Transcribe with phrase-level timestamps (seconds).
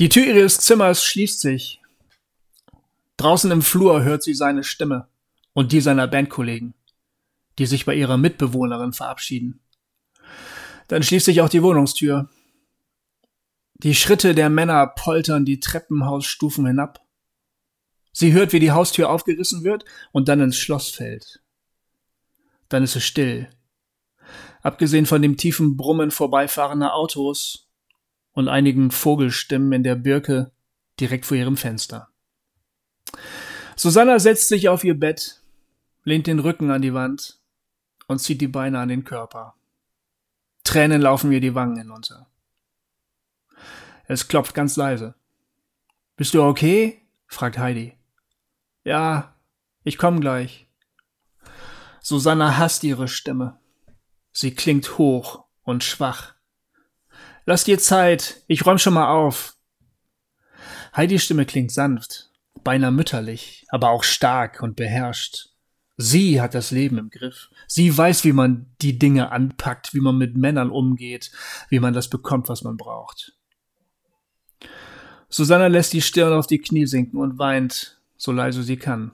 [0.00, 1.80] Die Tür ihres Zimmers schließt sich.
[3.16, 5.08] Draußen im Flur hört sie seine Stimme
[5.54, 6.74] und die seiner Bandkollegen,
[7.58, 9.60] die sich bei ihrer Mitbewohnerin verabschieden.
[10.86, 12.28] Dann schließt sich auch die Wohnungstür.
[13.74, 17.04] Die Schritte der Männer poltern die Treppenhausstufen hinab.
[18.12, 21.42] Sie hört, wie die Haustür aufgerissen wird und dann ins Schloss fällt.
[22.68, 23.50] Dann ist es still.
[24.62, 27.67] Abgesehen von dem tiefen Brummen vorbeifahrender Autos
[28.32, 30.52] und einigen Vogelstimmen in der Birke
[31.00, 32.08] direkt vor ihrem Fenster.
[33.76, 35.42] Susanna setzt sich auf ihr Bett,
[36.04, 37.38] lehnt den Rücken an die Wand
[38.06, 39.54] und zieht die Beine an den Körper.
[40.64, 42.28] Tränen laufen ihr die Wangen hinunter.
[44.06, 45.14] Es klopft ganz leise.
[46.16, 47.00] Bist du okay?
[47.26, 47.96] fragt Heidi.
[48.84, 49.34] Ja,
[49.84, 50.66] ich komm gleich.
[52.00, 53.60] Susanna hasst ihre Stimme.
[54.32, 56.34] Sie klingt hoch und schwach.
[57.48, 59.56] Lass dir Zeit, ich räum schon mal auf.
[60.94, 62.30] Heidis Stimme klingt sanft,
[62.62, 65.48] beinahe mütterlich, aber auch stark und beherrscht.
[65.96, 67.48] Sie hat das Leben im Griff.
[67.66, 71.32] Sie weiß, wie man die Dinge anpackt, wie man mit Männern umgeht,
[71.70, 73.32] wie man das bekommt, was man braucht.
[75.30, 79.12] Susanna lässt die Stirn auf die Knie sinken und weint, so leise sie kann.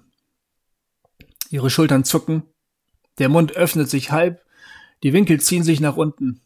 [1.51, 2.42] Ihre Schultern zucken,
[3.19, 4.45] der Mund öffnet sich halb,
[5.05, 6.41] die Winkel ziehen sich nach unten.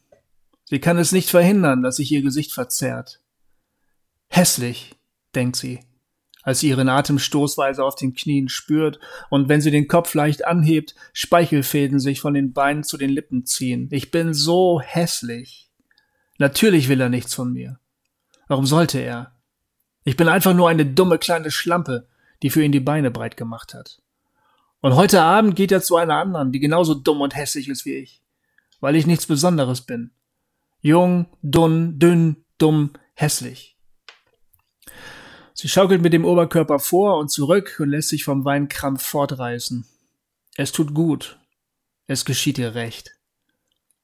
[0.71, 3.23] Sie kann es nicht verhindern, dass sich ihr Gesicht verzerrt.
[4.29, 4.97] Hässlich,
[5.35, 5.81] denkt sie,
[6.43, 10.45] als sie ihren Atem stoßweise auf den Knien spürt und wenn sie den Kopf leicht
[10.45, 13.89] anhebt, Speichelfäden sich von den Beinen zu den Lippen ziehen.
[13.93, 15.71] Ich bin so hässlich.
[16.37, 17.81] Natürlich will er nichts von mir.
[18.47, 19.41] Warum sollte er?
[20.05, 22.09] Ich bin einfach nur eine dumme kleine Schlampe,
[22.43, 24.03] die für ihn die Beine breit gemacht hat.
[24.83, 27.95] Und heute Abend geht er zu einer anderen, die genauso dumm und hässlich ist wie
[27.95, 28.23] ich,
[28.81, 30.11] weil ich nichts Besonderes bin.
[30.81, 33.77] Jung, dünn, dünn, dumm, hässlich.
[35.53, 39.87] Sie schaukelt mit dem Oberkörper vor und zurück und lässt sich vom Weinkrampf fortreißen.
[40.57, 41.41] Es tut gut.
[42.07, 43.17] Es geschieht ihr recht.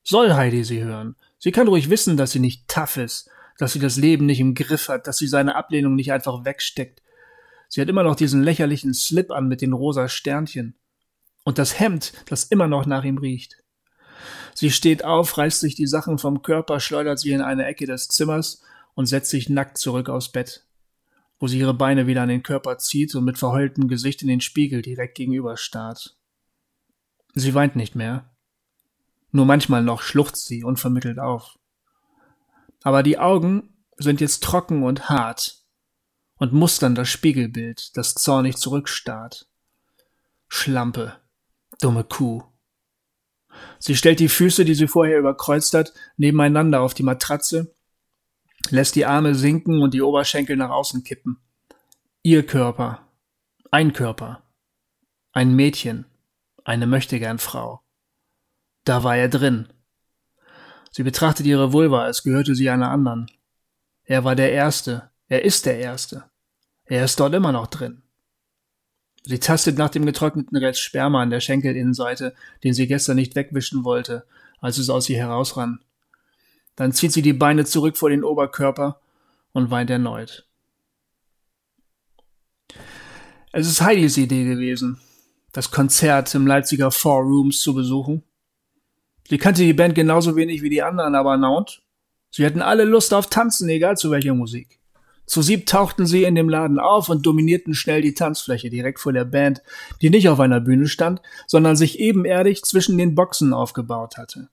[0.02, 1.14] Soll Heidi sie hören.
[1.38, 4.54] Sie kann ruhig wissen, dass sie nicht tough ist, dass sie das Leben nicht im
[4.54, 7.02] Griff hat, dass sie seine Ablehnung nicht einfach wegsteckt.
[7.68, 10.76] Sie hat immer noch diesen lächerlichen Slip an mit den rosa Sternchen.
[11.44, 13.63] Und das Hemd, das immer noch nach ihm riecht.
[14.54, 18.08] Sie steht auf, reißt sich die Sachen vom Körper, schleudert sie in eine Ecke des
[18.08, 18.62] Zimmers
[18.94, 20.64] und setzt sich nackt zurück aufs Bett,
[21.38, 24.40] wo sie ihre Beine wieder an den Körper zieht und mit verheultem Gesicht in den
[24.40, 26.16] Spiegel direkt gegenüber starrt.
[27.34, 28.30] Sie weint nicht mehr.
[29.32, 31.58] Nur manchmal noch schluchzt sie unvermittelt auf.
[32.84, 35.64] Aber die Augen sind jetzt trocken und hart
[36.36, 39.48] und mustern das Spiegelbild, das zornig zurückstarrt.
[40.48, 41.18] Schlampe,
[41.80, 42.44] dumme Kuh.
[43.78, 47.74] Sie stellt die Füße, die sie vorher überkreuzt hat, nebeneinander auf die Matratze,
[48.70, 51.38] lässt die Arme sinken und die Oberschenkel nach außen kippen.
[52.22, 53.06] Ihr Körper,
[53.70, 54.42] ein Körper,
[55.32, 56.06] ein Mädchen,
[56.64, 57.82] eine Möchtegern Frau.
[58.84, 59.68] Da war er drin,
[60.96, 63.28] Sie betrachtet ihre Vulva, als gehörte sie einer anderen.
[64.04, 65.10] Er war der Erste.
[65.26, 66.30] Er ist der Erste.
[66.84, 68.03] Er ist dort immer noch drin.
[69.26, 73.82] Sie tastet nach dem getrockneten Rest Sperma an der Schenkelinnenseite, den sie gestern nicht wegwischen
[73.82, 74.26] wollte,
[74.60, 75.80] als es aus ihr herausrann.
[76.76, 79.00] Dann zieht sie die Beine zurück vor den Oberkörper
[79.52, 80.46] und weint erneut.
[83.52, 85.00] Es ist Heidis Idee gewesen,
[85.52, 88.24] das Konzert im Leipziger Four Rooms zu besuchen.
[89.28, 91.82] Sie kannte die Band genauso wenig wie die anderen, aber na und?
[92.30, 94.80] Sie hatten alle Lust auf Tanzen, egal zu welcher Musik.
[95.26, 99.12] Zu sieb tauchten sie in dem Laden auf und dominierten schnell die Tanzfläche direkt vor
[99.12, 99.62] der Band,
[100.02, 104.48] die nicht auf einer Bühne stand, sondern sich ebenerdig zwischen den Boxen aufgebaut hatte.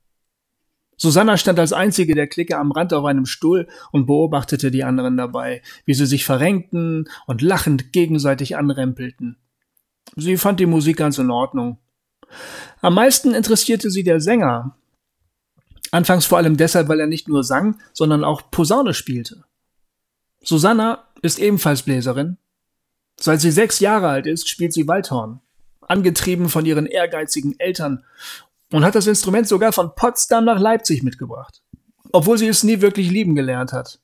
[0.97, 5.17] Susanna stand als einzige der Clique am Rand auf einem Stuhl und beobachtete die anderen
[5.17, 9.37] dabei, wie sie sich verrenkten und lachend gegenseitig anrempelten.
[10.15, 11.79] Sie fand die Musik ganz in Ordnung,
[12.81, 14.75] am meisten interessierte sie der Sänger.
[15.91, 19.43] Anfangs vor allem deshalb, weil er nicht nur sang, sondern auch Posaune spielte.
[20.43, 22.37] Susanna ist ebenfalls Bläserin.
[23.19, 25.39] Seit sie sechs Jahre alt ist, spielt sie Waldhorn,
[25.81, 28.03] angetrieben von ihren ehrgeizigen Eltern
[28.71, 31.61] und hat das Instrument sogar von Potsdam nach Leipzig mitgebracht,
[32.11, 33.99] obwohl sie es nie wirklich lieben gelernt hat.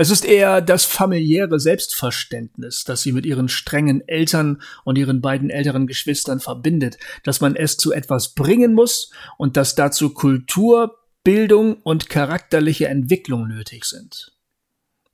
[0.00, 5.50] Es ist eher das familiäre Selbstverständnis, das sie mit ihren strengen Eltern und ihren beiden
[5.50, 11.82] älteren Geschwistern verbindet, dass man es zu etwas bringen muss und dass dazu Kultur, Bildung
[11.82, 14.37] und charakterliche Entwicklung nötig sind.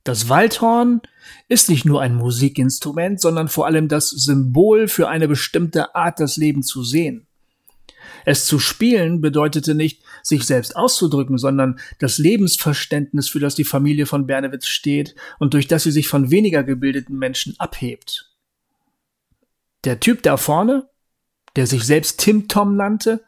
[0.05, 1.01] Das Waldhorn
[1.47, 6.37] ist nicht nur ein Musikinstrument, sondern vor allem das Symbol für eine bestimmte Art, das
[6.37, 7.25] Leben zu sehen.
[8.23, 14.05] Es zu spielen bedeutete nicht, sich selbst auszudrücken, sondern das Lebensverständnis, für das die Familie
[14.05, 18.31] von Bernewitz steht und durch das sie sich von weniger gebildeten Menschen abhebt.
[19.85, 20.87] Der Typ da vorne,
[21.55, 23.23] der sich selbst Tim Tom nannte,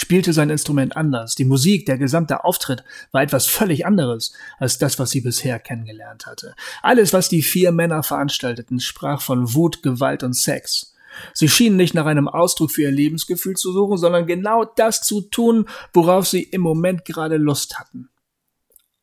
[0.00, 1.34] spielte sein Instrument anders.
[1.34, 6.26] Die Musik, der gesamte Auftritt war etwas völlig anderes als das, was sie bisher kennengelernt
[6.26, 6.54] hatte.
[6.82, 10.94] Alles, was die vier Männer veranstalteten, sprach von Wut, Gewalt und Sex.
[11.34, 15.20] Sie schienen nicht nach einem Ausdruck für ihr Lebensgefühl zu suchen, sondern genau das zu
[15.20, 18.08] tun, worauf sie im Moment gerade Lust hatten.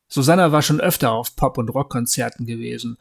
[0.08, 2.96] Susanna war schon öfter auf Pop- und Rockkonzerten gewesen.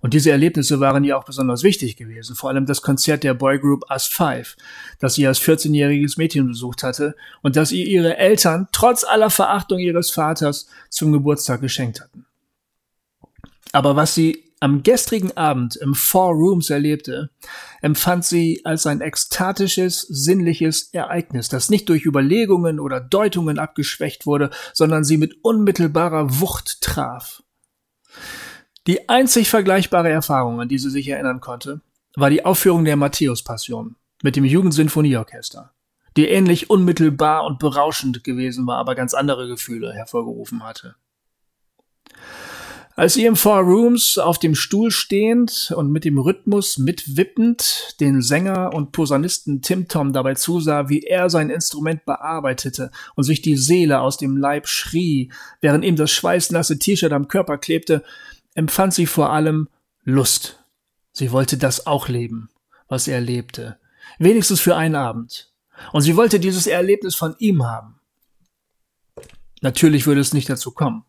[0.00, 2.34] Und diese Erlebnisse waren ihr auch besonders wichtig gewesen.
[2.34, 4.56] Vor allem das Konzert der Boygroup Us Five,
[4.98, 9.78] das sie als 14-jähriges Mädchen besucht hatte und das ihr ihre Eltern trotz aller Verachtung
[9.78, 12.26] ihres Vaters zum Geburtstag geschenkt hatten.
[13.72, 17.30] Aber was sie am gestrigen Abend im Four Rooms erlebte,
[17.80, 24.50] empfand sie als ein ekstatisches, sinnliches Ereignis, das nicht durch Überlegungen oder Deutungen abgeschwächt wurde,
[24.72, 27.42] sondern sie mit unmittelbarer Wucht traf.
[28.86, 31.80] Die einzig vergleichbare Erfahrung, an die sie sich erinnern konnte,
[32.16, 35.72] war die Aufführung der Matthäus-Passion mit dem Jugendsinfonieorchester,
[36.16, 40.96] die ähnlich unmittelbar und berauschend gewesen war, aber ganz andere Gefühle hervorgerufen hatte.
[42.98, 48.22] Als sie im Four Rooms auf dem Stuhl stehend und mit dem Rhythmus mitwippend den
[48.22, 53.56] Sänger und Posaunisten Tim Tom dabei zusah, wie er sein Instrument bearbeitete und sich die
[53.56, 55.30] Seele aus dem Leib schrie,
[55.60, 58.02] während ihm das schweißnasse T-Shirt am Körper klebte,
[58.54, 59.68] empfand sie vor allem
[60.02, 60.64] Lust.
[61.12, 62.50] Sie wollte das auch leben,
[62.88, 63.78] was er lebte.
[64.18, 65.52] Wenigstens für einen Abend.
[65.92, 68.00] Und sie wollte dieses Erlebnis von ihm haben.
[69.60, 71.04] Natürlich würde es nicht dazu kommen.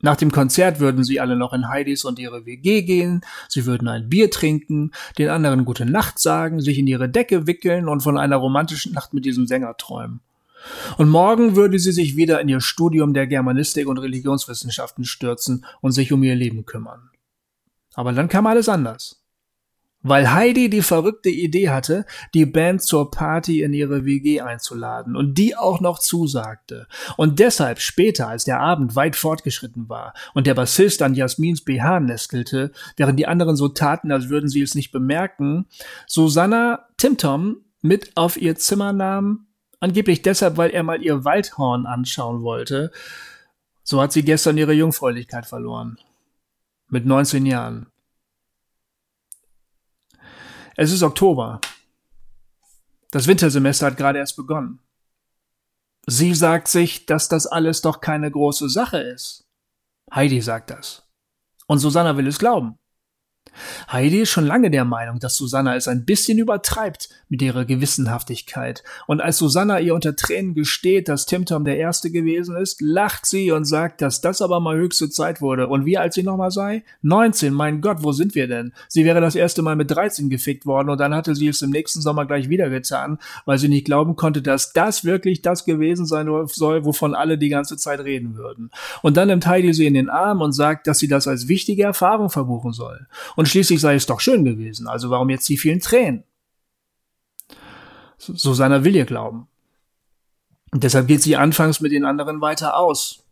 [0.00, 3.88] Nach dem Konzert würden sie alle noch in Heidis und ihre WG gehen, sie würden
[3.88, 8.16] ein Bier trinken, den anderen gute Nacht sagen, sich in ihre Decke wickeln und von
[8.16, 10.20] einer romantischen Nacht mit diesem Sänger träumen.
[10.98, 15.92] Und morgen würde sie sich wieder in ihr Studium der Germanistik und Religionswissenschaften stürzen und
[15.92, 17.10] sich um ihr Leben kümmern.
[17.94, 19.17] Aber dann kam alles anders
[20.02, 25.36] weil Heidi die verrückte Idee hatte, die Band zur Party in ihre WG einzuladen und
[25.36, 26.86] die auch noch zusagte.
[27.16, 32.00] Und deshalb später, als der Abend weit fortgeschritten war und der Bassist an Jasmins BH
[32.00, 35.66] nestelte, während die anderen so taten, als würden sie es nicht bemerken,
[36.06, 39.46] Susanna Timtom mit auf ihr Zimmer nahm,
[39.80, 42.90] angeblich deshalb, weil er mal ihr Waldhorn anschauen wollte.
[43.82, 45.98] So hat sie gestern ihre Jungfräulichkeit verloren.
[46.88, 47.86] Mit 19 Jahren.
[50.80, 51.60] Es ist Oktober.
[53.10, 54.78] Das Wintersemester hat gerade erst begonnen.
[56.06, 59.44] Sie sagt sich, dass das alles doch keine große Sache ist.
[60.14, 61.02] Heidi sagt das.
[61.66, 62.78] Und Susanna will es glauben.
[63.90, 68.82] Heidi ist schon lange der Meinung, dass Susanna es ein bisschen übertreibt mit ihrer Gewissenhaftigkeit.
[69.06, 73.26] Und als Susanna ihr unter Tränen gesteht, dass Tim Tom der Erste gewesen ist, lacht
[73.26, 75.68] sie und sagt, dass das aber mal höchste Zeit wurde.
[75.68, 76.84] Und wie alt sie nochmal sei?
[77.02, 78.72] 19, mein Gott, wo sind wir denn?
[78.88, 81.70] Sie wäre das erste Mal mit 13 gefickt worden und dann hatte sie es im
[81.70, 86.06] nächsten Sommer gleich wieder getan, weil sie nicht glauben konnte, dass das wirklich das gewesen
[86.06, 88.70] sein soll, wovon alle die ganze Zeit reden würden.
[89.02, 91.84] Und dann nimmt Heidi sie in den Arm und sagt, dass sie das als wichtige
[91.84, 93.06] Erfahrung verbuchen soll.
[93.38, 96.24] Und schließlich sei es doch schön gewesen, also warum jetzt die vielen Tränen?
[98.18, 99.46] Susanna will ihr glauben.
[100.72, 103.22] Und deshalb geht sie anfangs mit den anderen weiter aus.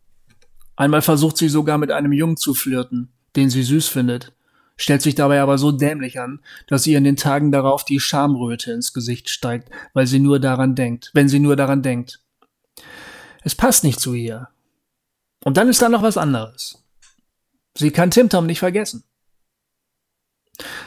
[0.77, 4.31] Einmal versucht sie sogar mit einem Jungen zu flirten, den sie süß findet,
[4.77, 8.71] stellt sich dabei aber so dämlich an, dass ihr in den Tagen darauf die Schamröte
[8.71, 12.21] ins Gesicht steigt, weil sie nur daran denkt, wenn sie nur daran denkt.
[13.43, 14.47] Es passt nicht zu ihr.
[15.43, 16.81] Und dann ist da noch was anderes.
[17.75, 19.03] Sie kann Tim Tom nicht vergessen.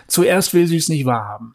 [0.07, 1.55] Zuerst will sie es nicht wahrhaben,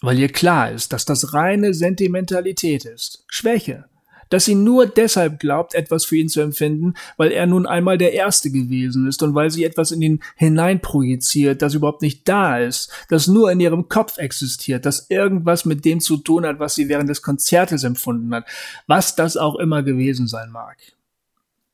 [0.00, 3.86] weil ihr klar ist, dass das reine Sentimentalität ist, Schwäche,
[4.32, 8.14] dass sie nur deshalb glaubt, etwas für ihn zu empfinden, weil er nun einmal der
[8.14, 12.90] Erste gewesen ist und weil sie etwas in ihn hineinprojiziert, das überhaupt nicht da ist,
[13.10, 16.88] das nur in ihrem Kopf existiert, das irgendwas mit dem zu tun hat, was sie
[16.88, 18.46] während des Konzertes empfunden hat,
[18.86, 20.78] was das auch immer gewesen sein mag.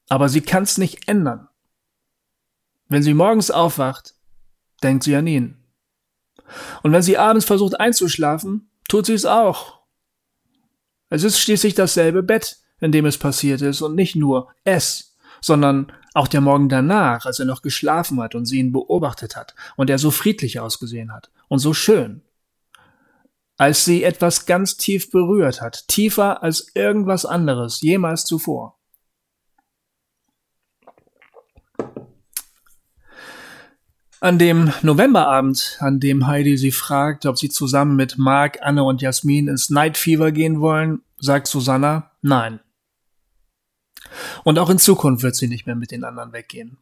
[0.08, 1.46] Aber sie kann es nicht ändern.
[2.88, 4.14] Wenn sie morgens aufwacht,
[4.82, 5.57] denkt sie an ihn.
[6.82, 9.78] Und wenn sie abends versucht einzuschlafen, tut sie es auch.
[11.10, 15.92] Es ist schließlich dasselbe Bett, in dem es passiert ist, und nicht nur es, sondern
[16.14, 19.90] auch der Morgen danach, als er noch geschlafen hat und sie ihn beobachtet hat und
[19.90, 22.22] er so friedlich ausgesehen hat und so schön.
[23.56, 28.77] Als sie etwas ganz tief berührt hat, tiefer als irgendwas anderes jemals zuvor.
[34.20, 39.00] An dem Novemberabend, an dem Heidi sie fragt, ob sie zusammen mit Mark, Anne und
[39.00, 42.58] Jasmin ins Night Fever gehen wollen, sagt Susanna nein.
[44.42, 46.78] Und auch in Zukunft wird sie nicht mehr mit den anderen weggehen.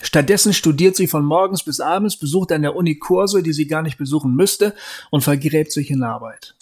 [0.00, 3.82] Stattdessen studiert sie von morgens bis abends, besucht an der Uni Kurse, die sie gar
[3.82, 4.76] nicht besuchen müsste,
[5.10, 6.54] und vergräbt sich in Arbeit.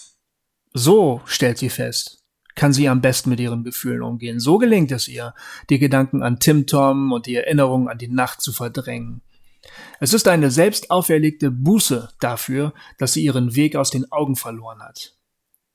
[0.72, 2.22] So, stellt sie fest,
[2.54, 4.40] kann sie am besten mit ihren Gefühlen umgehen.
[4.40, 5.34] So gelingt es ihr,
[5.68, 9.20] die Gedanken an Tim Tom und die Erinnerungen an die Nacht zu verdrängen.
[10.00, 14.80] Es ist eine selbst auferlegte Buße dafür, dass sie ihren Weg aus den Augen verloren
[14.82, 15.16] hat.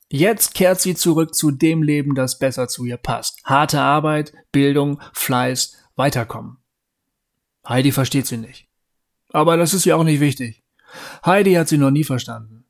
[0.10, 3.40] Jetzt kehrt sie zurück zu dem Leben, das besser zu ihr passt.
[3.46, 6.58] Harte Arbeit, Bildung, Fleiß, Weiterkommen.
[7.68, 8.68] Heidi versteht sie nicht.
[9.32, 10.64] Aber das ist ja auch nicht wichtig.
[11.26, 12.66] Heidi hat sie noch nie verstanden.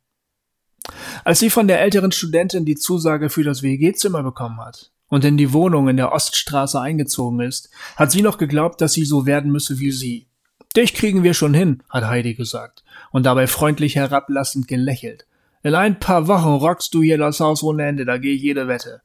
[1.23, 5.37] Als sie von der älteren Studentin die Zusage für das WG-Zimmer bekommen hat und in
[5.37, 9.51] die Wohnung in der Oststraße eingezogen ist, hat sie noch geglaubt, dass sie so werden
[9.51, 10.30] müsse wie sie.
[10.75, 15.27] Dich kriegen wir schon hin, hat Heidi gesagt und dabei freundlich herablassend gelächelt.
[15.63, 18.67] In ein paar Wochen rockst du hier das Haus ohne Ende, da gehe ich jede
[18.67, 19.01] Wette.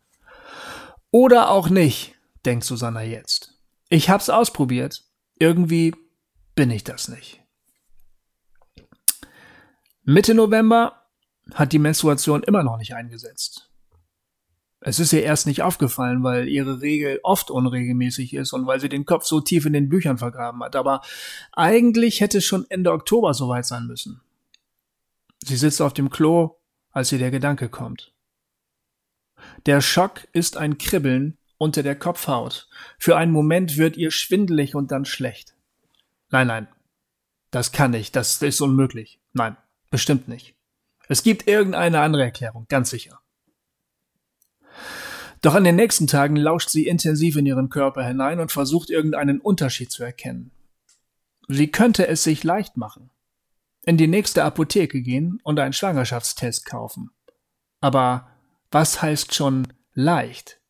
[1.11, 3.55] Oder auch nicht, denkt Susanna jetzt.
[3.89, 5.05] Ich hab's ausprobiert.
[5.39, 5.95] Irgendwie
[6.55, 7.43] bin ich das nicht.
[10.03, 11.03] Mitte November
[11.55, 13.71] hat die Menstruation immer noch nicht eingesetzt.
[14.89, 18.89] Es ist ihr erst nicht aufgefallen, weil ihre Regel oft unregelmäßig ist und weil sie
[18.89, 20.77] den Kopf so tief in den Büchern vergraben hat.
[20.77, 21.03] Aber
[21.51, 24.21] eigentlich hätte es schon Ende Oktober soweit sein müssen.
[25.43, 26.61] Sie sitzt auf dem Klo,
[26.93, 28.15] als ihr der Gedanke kommt.
[29.67, 32.69] Der Schock ist ein Kribbeln unter der Kopfhaut.
[32.97, 35.57] Für einen Moment wird ihr schwindelig und dann schlecht.
[36.31, 36.69] Nein, nein.
[37.51, 38.15] Das kann nicht.
[38.15, 39.19] Das ist unmöglich.
[39.33, 39.57] Nein,
[39.91, 40.55] bestimmt nicht.
[41.09, 43.21] Es gibt irgendeine andere Erklärung, ganz sicher.
[45.43, 49.41] Doch an den nächsten Tagen lauscht sie intensiv in ihren Körper hinein und versucht irgendeinen
[49.41, 50.51] Unterschied zu erkennen.
[51.49, 53.11] Sie könnte es sich leicht machen.
[53.85, 57.11] In die nächste Apotheke gehen und einen Schwangerschaftstest kaufen.
[57.81, 58.29] Aber
[58.71, 60.61] was heißt schon leicht?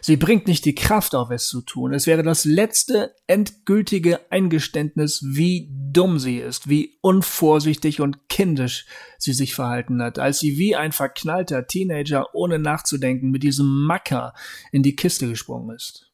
[0.00, 1.92] Sie bringt nicht die Kraft auf, es zu tun.
[1.92, 8.86] Es wäre das letzte endgültige Eingeständnis, wie dumm sie ist, wie unvorsichtig und kindisch
[9.18, 14.34] sie sich verhalten hat, als sie wie ein verknallter Teenager ohne nachzudenken mit diesem Macker
[14.72, 16.10] in die Kiste gesprungen ist.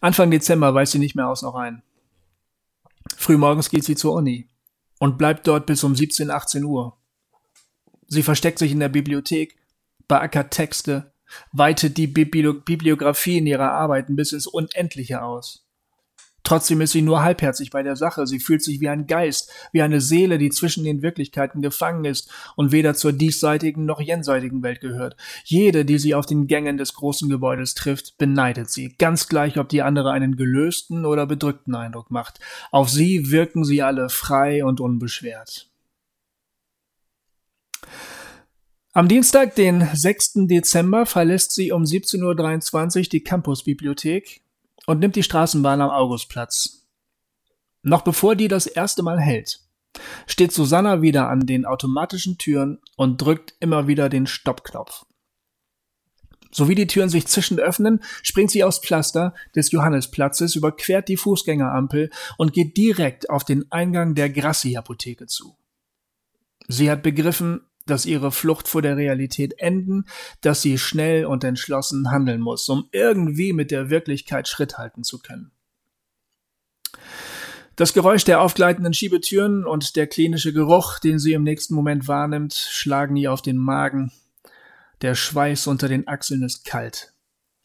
[0.00, 1.82] Anfang Dezember weiß sie nicht mehr aus noch ein.
[3.16, 4.48] Frühmorgens geht sie zur Uni
[4.98, 6.98] und bleibt dort bis um 17, 18 Uhr.
[8.06, 9.56] Sie versteckt sich in der Bibliothek,
[10.08, 11.13] beackert Texte,
[11.52, 15.64] weitet die Bibliografie in ihrer Arbeiten bis ins Unendliche aus.
[16.44, 18.26] Trotzdem ist sie nur halbherzig bei der Sache.
[18.26, 22.30] Sie fühlt sich wie ein Geist, wie eine Seele, die zwischen den Wirklichkeiten gefangen ist
[22.54, 25.16] und weder zur diesseitigen noch jenseitigen Welt gehört.
[25.44, 29.70] Jede, die sie auf den Gängen des großen Gebäudes trifft, beneidet sie, ganz gleich, ob
[29.70, 32.40] die andere einen gelösten oder bedrückten Eindruck macht.
[32.70, 35.70] Auf sie wirken sie alle frei und unbeschwert.
[38.96, 40.46] Am Dienstag, den 6.
[40.46, 44.44] Dezember, verlässt sie um 17.23 Uhr die Campusbibliothek
[44.86, 46.86] und nimmt die Straßenbahn am Augustplatz.
[47.82, 49.58] Noch bevor die das erste Mal hält,
[50.28, 55.04] steht Susanna wieder an den automatischen Türen und drückt immer wieder den Stoppknopf.
[56.52, 61.16] So wie die Türen sich zischend öffnen, springt sie aufs Pflaster des Johannesplatzes, überquert die
[61.16, 65.56] Fußgängerampel und geht direkt auf den Eingang der Grassi-Apotheke zu.
[66.68, 70.04] Sie hat begriffen, dass ihre Flucht vor der Realität enden,
[70.40, 75.18] dass sie schnell und entschlossen handeln muss, um irgendwie mit der Wirklichkeit Schritt halten zu
[75.18, 75.50] können.
[77.76, 82.54] Das Geräusch der aufgleitenden Schiebetüren und der klinische Geruch, den sie im nächsten Moment wahrnimmt,
[82.54, 84.12] schlagen ihr auf den Magen.
[85.02, 87.12] Der Schweiß unter den Achseln ist kalt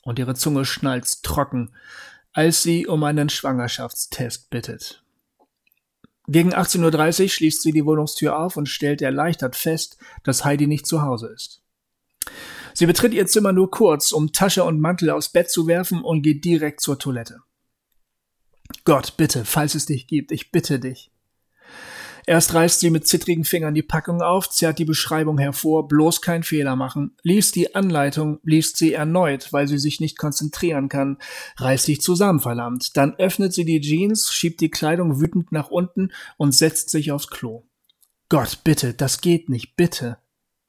[0.01, 1.75] und ihre Zunge schnalzt trocken,
[2.33, 5.03] als sie um einen Schwangerschaftstest bittet.
[6.31, 10.85] Gegen 18.30 Uhr schließt sie die Wohnungstür auf und stellt erleichtert fest, dass Heidi nicht
[10.85, 11.63] zu Hause ist.
[12.75, 16.21] Sie betritt ihr Zimmer nur kurz, um Tasche und Mantel aufs Bett zu werfen und
[16.21, 17.39] geht direkt zur Toilette.
[18.85, 21.09] Gott, bitte, falls es dich gibt, ich bitte dich.
[22.25, 26.43] Erst reißt sie mit zittrigen Fingern die Packung auf, zerrt die Beschreibung hervor, bloß kein
[26.43, 31.17] Fehler machen, liest die Anleitung, liest sie erneut, weil sie sich nicht konzentrieren kann,
[31.57, 32.95] reißt sich zusammen, verdammt.
[32.97, 37.27] Dann öffnet sie die Jeans, schiebt die Kleidung wütend nach unten und setzt sich aufs
[37.27, 37.63] Klo.
[38.29, 40.17] Gott, bitte, das geht nicht, bitte.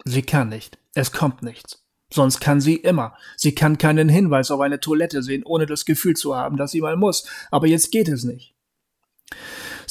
[0.04, 0.78] Sie kann nicht.
[0.94, 1.84] Es kommt nichts.
[2.12, 3.14] Sonst kann sie immer.
[3.36, 6.80] Sie kann keinen Hinweis auf eine Toilette sehen, ohne das Gefühl zu haben, dass sie
[6.80, 7.26] mal muss.
[7.50, 8.54] Aber jetzt geht es nicht.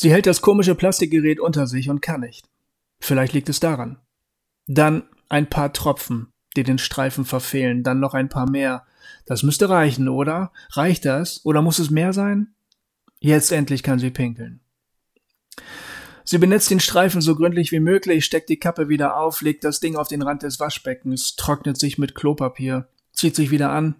[0.01, 2.47] Sie hält das komische Plastikgerät unter sich und kann nicht.
[3.01, 3.99] Vielleicht liegt es daran.
[4.65, 8.85] Dann ein paar Tropfen, die den Streifen verfehlen, dann noch ein paar mehr.
[9.25, 10.53] Das müsste reichen, oder?
[10.69, 11.45] Reicht das?
[11.45, 12.53] Oder muss es mehr sein?
[13.19, 14.61] Jetzt endlich kann sie pinkeln.
[16.23, 19.81] Sie benetzt den Streifen so gründlich wie möglich, steckt die Kappe wieder auf, legt das
[19.81, 23.95] Ding auf den Rand des Waschbeckens, trocknet sich mit Klopapier, zieht sich wieder an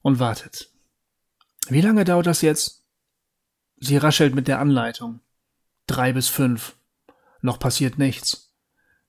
[0.00, 0.70] und wartet.
[1.68, 2.86] Wie lange dauert das jetzt?
[3.78, 5.20] Sie raschelt mit der Anleitung.
[5.86, 6.76] Drei bis fünf.
[7.42, 8.54] Noch passiert nichts.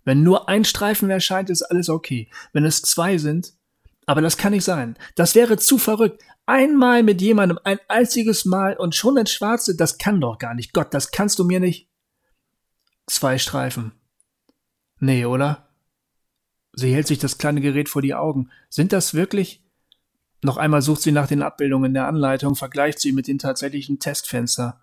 [0.04, 2.30] Wenn nur ein Streifen erscheint, ist alles okay.
[2.54, 3.54] Wenn es zwei sind,
[4.06, 4.98] aber das kann nicht sein.
[5.16, 6.22] Das wäre zu verrückt.
[6.46, 10.74] Einmal mit jemandem, ein einziges Mal und schon ins Schwarze, das kann doch gar nicht.
[10.74, 11.90] Gott, das kannst du mir nicht.
[13.08, 13.94] Zwei Streifen.
[15.00, 15.70] Nee, oder?
[16.74, 18.52] Sie hält sich das kleine Gerät vor die Augen.
[18.70, 19.64] Sind das wirklich?
[20.44, 24.82] Noch einmal sucht sie nach den Abbildungen der Anleitung, vergleicht sie mit den tatsächlichen Testfenster.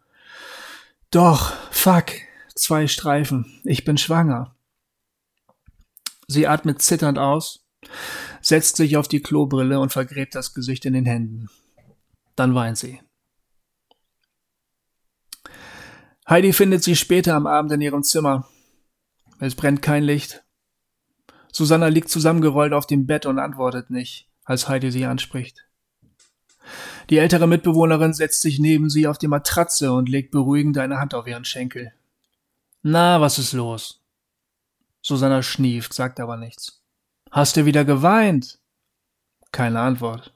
[1.12, 2.06] Doch, fuck,
[2.54, 3.60] zwei Streifen.
[3.64, 4.56] Ich bin schwanger.
[6.26, 7.66] Sie atmet zitternd aus,
[8.40, 11.50] setzt sich auf die Klobrille und vergräbt das Gesicht in den Händen.
[12.34, 13.02] Dann weint sie.
[16.26, 18.48] Heidi findet sie später am Abend in ihrem Zimmer.
[19.38, 20.42] Es brennt kein Licht.
[21.52, 25.66] Susanna liegt zusammengerollt auf dem Bett und antwortet nicht, als Heidi sie anspricht.
[27.10, 31.14] Die ältere Mitbewohnerin setzt sich neben sie auf die Matratze und legt beruhigend eine Hand
[31.14, 31.92] auf ihren Schenkel.
[32.82, 34.00] Na, was ist los?
[35.02, 36.80] Susanna schnieft, sagt aber nichts.
[37.30, 38.58] Hast du wieder geweint?
[39.50, 40.32] Keine Antwort.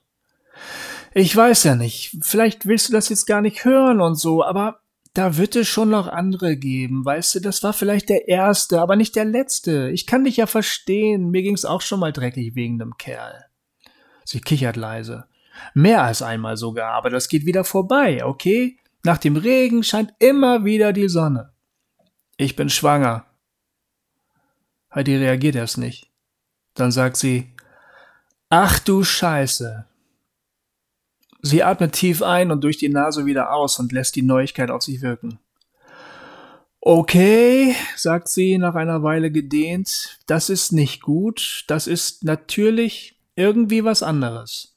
[1.15, 2.17] Ich weiß ja nicht.
[2.23, 4.81] Vielleicht willst du das jetzt gar nicht hören und so, aber
[5.15, 7.05] da wird es schon noch andere geben.
[7.05, 9.89] Weißt du, das war vielleicht der erste, aber nicht der letzte.
[9.91, 11.31] Ich kann dich ja verstehen.
[11.31, 13.47] Mir ging's auch schon mal dreckig wegen dem Kerl.
[14.25, 15.25] Sie kichert leise.
[15.75, 18.79] Mehr als einmal sogar, aber das geht wieder vorbei, okay?
[19.05, 21.53] Nach dem Regen scheint immer wieder die Sonne.
[22.37, 23.25] Ich bin schwanger.
[24.95, 26.11] Heidi reagiert erst nicht.
[26.75, 27.53] Dann sagt sie,
[28.49, 29.87] Ach du Scheiße.
[31.43, 34.83] Sie atmet tief ein und durch die Nase wieder aus und lässt die Neuigkeit auf
[34.83, 35.39] sich wirken.
[36.81, 43.85] Okay, sagt sie nach einer Weile gedehnt, das ist nicht gut, das ist natürlich irgendwie
[43.85, 44.76] was anderes.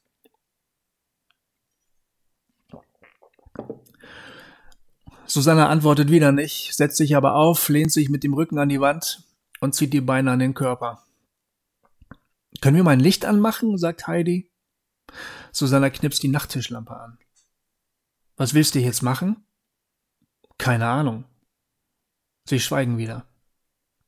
[5.30, 8.82] Susanne antwortet wieder nicht, setzt sich aber auf, lehnt sich mit dem Rücken an die
[8.82, 9.24] Wand
[9.60, 11.04] und zieht die Beine an den Körper.
[12.62, 13.78] Können wir mal ein Licht anmachen?
[13.78, 14.50] sagt Heidi.
[15.52, 17.20] Susanna knipst die Nachttischlampe an.
[18.38, 19.46] Was willst du jetzt machen?
[20.58, 21.26] Keine Ahnung.
[22.46, 23.28] Sie schweigen wieder.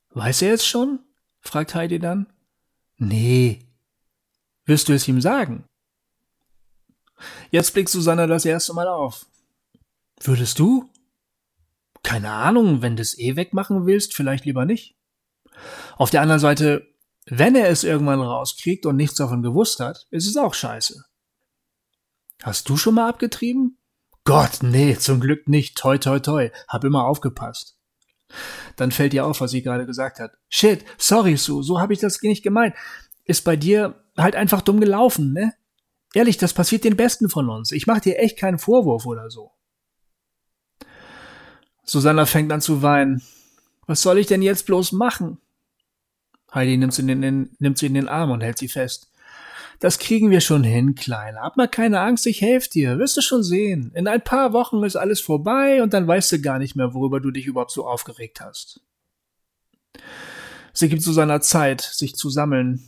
[0.10, 1.00] Weiß er es schon?
[1.40, 2.34] fragt Heidi dann.
[2.98, 3.68] Nee.
[4.66, 5.66] Wirst du es ihm sagen?
[7.52, 9.28] Jetzt blickt Susanna das erste Mal auf.
[10.20, 10.90] Würdest du?
[12.04, 14.96] Keine Ahnung, wenn du es eh wegmachen willst, vielleicht lieber nicht.
[15.98, 16.88] Auf der anderen Seite,
[17.26, 21.04] wenn er es irgendwann rauskriegt und nichts davon gewusst hat, ist es auch scheiße.
[22.42, 23.78] Hast du schon mal abgetrieben?
[24.24, 25.78] Gott, nee, zum Glück nicht.
[25.78, 26.50] Toi, toi, toi.
[26.68, 27.78] Hab immer aufgepasst.
[28.76, 30.32] Dann fällt ihr auf, was sie gerade gesagt hat.
[30.50, 32.76] Shit, sorry, Sue, so habe ich das nicht gemeint.
[33.26, 35.54] Ist bei dir halt einfach dumm gelaufen, ne?
[36.14, 37.72] Ehrlich, das passiert den Besten von uns.
[37.72, 39.52] Ich mach dir echt keinen Vorwurf oder so.
[41.92, 43.22] Susanna fängt an zu weinen.
[43.86, 45.40] Was soll ich denn jetzt bloß machen?
[46.54, 49.12] Heidi nimmt sie, in den, nimmt sie in den Arm und hält sie fest.
[49.82, 51.42] Das kriegen wir schon hin, Kleine.
[51.42, 52.98] Hab mal keine Angst, ich helfe dir.
[52.98, 53.92] Wirst du schon sehen.
[53.94, 57.20] In ein paar Wochen ist alles vorbei und dann weißt du gar nicht mehr, worüber
[57.20, 58.80] du dich überhaupt so aufgeregt hast.
[60.72, 62.82] Sie gibt Susanna Zeit, sich zu sammeln,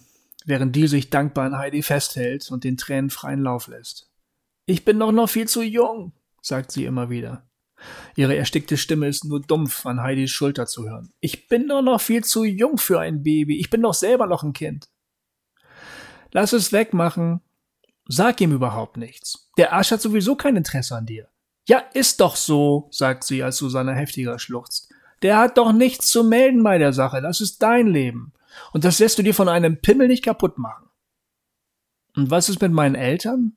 [0.46, 4.10] während die sich dankbar an Heidi festhält und den Tränen freien Lauf lässt.
[4.66, 7.46] Ich bin doch noch viel zu jung, sagt sie immer wieder.
[8.16, 11.12] Ihre erstickte Stimme ist nur dumpf an Heidis Schulter zu hören.
[11.20, 13.60] Ich bin doch noch viel zu jung für ein Baby.
[13.60, 14.90] Ich bin doch selber noch ein Kind.
[16.32, 17.42] Lass es wegmachen.
[18.06, 19.50] Sag ihm überhaupt nichts.
[19.58, 21.30] Der Arsch hat sowieso kein Interesse an dir.
[21.68, 24.94] Ja, ist doch so, sagt sie, als Susanne heftiger schluchzt.
[25.22, 27.22] Der hat doch nichts zu melden bei der Sache.
[27.22, 28.34] Das ist dein Leben.
[28.74, 30.90] Und das lässt du dir von einem Pimmel nicht kaputt machen.
[32.16, 33.56] Und was ist mit meinen Eltern?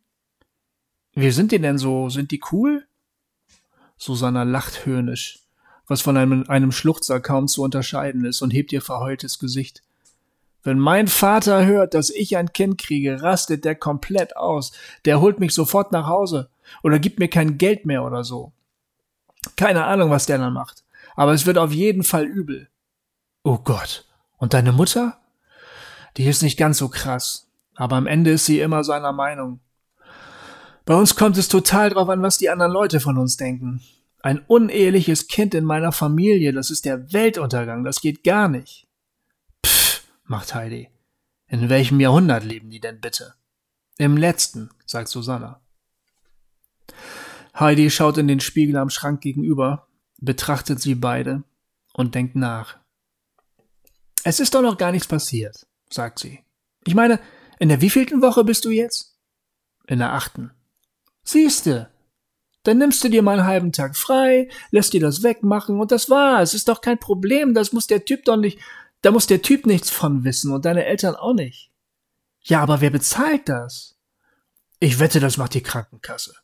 [1.13, 2.09] Wie sind die denn so?
[2.09, 2.86] Sind die cool?
[3.97, 5.41] Susanna lacht höhnisch,
[5.87, 9.83] was von einem, einem Schluchzer kaum zu unterscheiden ist, und hebt ihr verheultes Gesicht.
[10.63, 14.73] Wenn mein Vater hört, dass ich ein Kind kriege, rastet der komplett aus.
[15.05, 16.51] Der holt mich sofort nach Hause
[16.83, 18.53] oder gibt mir kein Geld mehr oder so.
[19.55, 20.83] Keine Ahnung, was der dann macht.
[21.15, 22.69] Aber es wird auf jeden Fall übel.
[23.45, 24.07] Oh Gott.
[24.39, 25.19] Und deine Mutter?
[26.17, 27.49] Die ist nicht ganz so krass.
[27.77, 29.61] Aber am Ende ist sie immer seiner Meinung.
[30.87, 33.83] Bei uns kommt es total drauf an, was die anderen Leute von uns denken.
[34.23, 38.87] Ein uneheliches Kind in meiner Familie, das ist der Weltuntergang, das geht gar nicht.
[39.65, 40.89] Pff, macht Heidi.
[41.49, 43.35] In welchem Jahrhundert leben die denn bitte?
[43.99, 45.61] Im letzten, sagt Susanna.
[47.59, 51.43] Heidi schaut in den Spiegel am Schrank gegenüber, betrachtet sie beide
[51.95, 52.79] und denkt nach.
[54.23, 56.45] Es ist doch noch gar nichts passiert, sagt sie.
[56.85, 57.19] Ich meine,
[57.59, 59.19] In der wievielten Woche bist du jetzt?
[59.87, 60.51] In der achten.
[61.27, 61.91] Siehste,
[62.63, 66.09] dann nimmst du dir mal einen halben Tag frei, lässt dir das wegmachen und das
[66.09, 66.55] war's.
[66.55, 68.59] Ist doch kein Problem, das muss der Typ doch nicht,
[69.03, 71.71] da muss der Typ nichts von wissen und deine Eltern auch nicht.
[72.43, 73.97] Ja, aber wer bezahlt das?
[74.79, 76.35] Ich wette, das macht die Krankenkasse.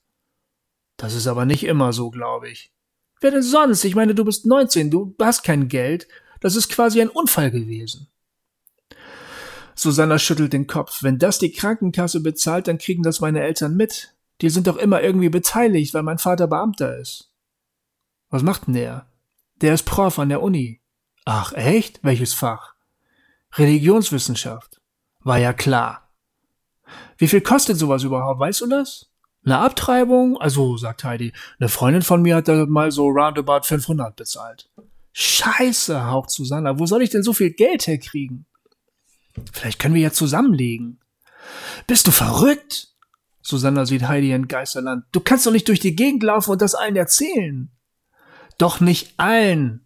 [0.97, 2.73] Das ist aber nicht immer so, glaube ich.
[3.21, 3.85] Wer denn sonst?
[3.85, 6.09] Ich meine, du bist 19, du hast kein Geld.
[6.41, 8.09] Das ist quasi ein Unfall gewesen.
[9.77, 11.03] Susanna schüttelt den Kopf.
[11.03, 14.12] Wenn das die Krankenkasse bezahlt, dann kriegen das meine Eltern mit.
[14.43, 17.31] Die sind doch immer irgendwie beteiligt, weil mein Vater Beamter ist.
[18.29, 19.07] Was macht denn der?
[19.61, 20.81] Der ist Prof an der Uni.
[21.25, 22.01] Ach, echt?
[22.03, 22.75] Welches Fach?
[23.55, 24.81] Religionswissenschaft.
[25.21, 26.11] War ja klar.
[27.19, 28.41] Wie viel kostet sowas überhaupt?
[28.41, 29.11] Weißt du das?
[29.45, 30.41] Eine Abtreibung?
[30.41, 34.71] Also, sagt Heidi, eine Freundin von mir hat da mal so roundabout 500 bezahlt.
[35.13, 36.79] Scheiße, haucht Susanna.
[36.79, 38.47] Wo soll ich denn so viel Geld herkriegen?
[39.53, 41.01] Vielleicht können wir ja zusammenlegen.
[41.87, 42.92] Bist du verrückt?
[43.43, 45.05] Susanna sieht Heidi in Geisterland.
[45.13, 47.71] Du kannst doch nicht durch die Gegend laufen und das allen erzählen.
[48.57, 49.85] Doch nicht allen.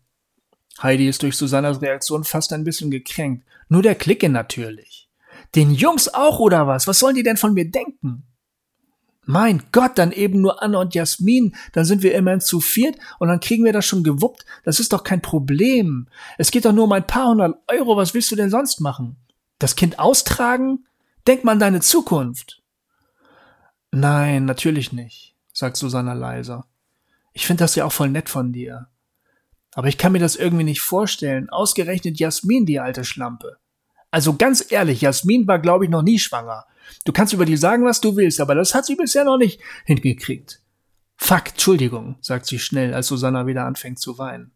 [0.82, 3.46] Heidi ist durch Susannas Reaktion fast ein bisschen gekränkt.
[3.68, 5.08] Nur der Clique natürlich.
[5.54, 6.86] Den Jungs auch oder was?
[6.86, 8.24] Was sollen die denn von mir denken?
[9.24, 13.26] Mein Gott, dann eben nur Anna und Jasmin, dann sind wir immerhin zu viert und
[13.26, 14.44] dann kriegen wir das schon gewuppt.
[14.64, 16.08] Das ist doch kein Problem.
[16.38, 17.96] Es geht doch nur um ein paar hundert Euro.
[17.96, 19.16] Was willst du denn sonst machen?
[19.58, 20.86] Das Kind austragen?
[21.26, 22.62] Denk mal an deine Zukunft.
[23.98, 26.66] Nein, natürlich nicht, sagt Susanna leiser.
[27.32, 28.88] Ich finde das ja auch voll nett von dir.
[29.72, 31.48] Aber ich kann mir das irgendwie nicht vorstellen.
[31.48, 33.56] Ausgerechnet Jasmin, die alte Schlampe.
[34.10, 36.66] Also ganz ehrlich, Jasmin war, glaube ich, noch nie schwanger.
[37.06, 39.62] Du kannst über die sagen, was du willst, aber das hat sie bisher noch nicht
[39.86, 40.60] hingekriegt.
[41.16, 44.52] Fuck, Entschuldigung, sagt sie schnell, als Susanna wieder anfängt zu weinen.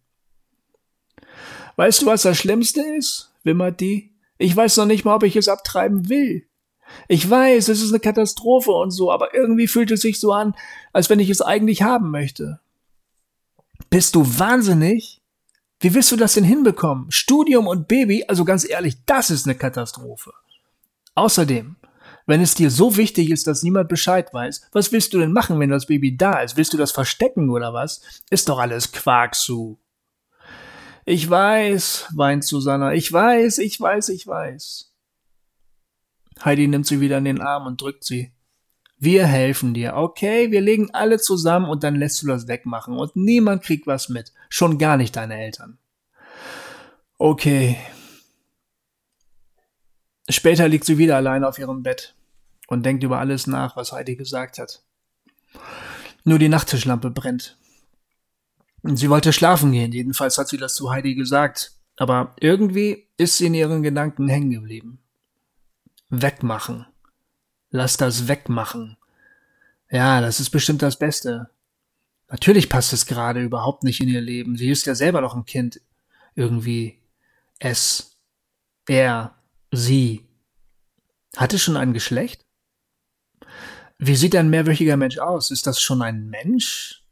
[1.76, 3.32] Weißt du, was das Schlimmste ist?
[3.42, 4.14] wimmert die.
[4.36, 6.46] Ich weiß noch nicht mal, ob ich es abtreiben will.
[7.08, 10.54] Ich weiß, es ist eine Katastrophe und so, aber irgendwie fühlt es sich so an,
[10.92, 12.60] als wenn ich es eigentlich haben möchte.
[13.90, 15.20] Bist du wahnsinnig?
[15.80, 17.10] Wie willst du das denn hinbekommen?
[17.10, 20.32] Studium und Baby, also ganz ehrlich, das ist eine Katastrophe.
[21.14, 21.76] Außerdem,
[22.26, 25.58] wenn es dir so wichtig ist, dass niemand Bescheid weiß, was willst du denn machen,
[25.58, 26.56] wenn das Baby da ist?
[26.56, 28.02] Willst du das verstecken oder was?
[28.30, 29.78] Ist doch alles Quark, Sue.
[31.06, 34.89] Ich weiß, weint Susanna, ich weiß, ich weiß, ich weiß.
[36.44, 38.32] Heidi nimmt sie wieder in den Arm und drückt sie.
[38.98, 40.50] Wir helfen dir, okay?
[40.50, 44.32] Wir legen alle zusammen und dann lässt du das wegmachen und niemand kriegt was mit.
[44.50, 45.78] Schon gar nicht deine Eltern.
[47.16, 47.78] Okay.
[50.28, 52.14] Später liegt sie wieder allein auf ihrem Bett
[52.68, 54.82] und denkt über alles nach, was Heidi gesagt hat.
[56.24, 57.56] Nur die Nachttischlampe brennt.
[58.82, 63.46] Sie wollte schlafen gehen, jedenfalls hat sie das zu Heidi gesagt, aber irgendwie ist sie
[63.46, 65.00] in ihren Gedanken hängen geblieben.
[66.10, 66.86] Wegmachen.
[67.70, 68.96] Lass das wegmachen.
[69.90, 71.50] Ja, das ist bestimmt das Beste.
[72.28, 74.56] Natürlich passt es gerade überhaupt nicht in ihr Leben.
[74.56, 75.80] Sie ist ja selber noch ein Kind.
[76.34, 77.00] Irgendwie.
[77.58, 78.16] Es.
[78.86, 79.36] Er.
[79.72, 80.26] Sie.
[81.36, 82.44] Hat es schon ein Geschlecht?
[83.98, 85.50] Wie sieht ein mehrwöchiger Mensch aus?
[85.50, 87.04] Ist das schon ein Mensch?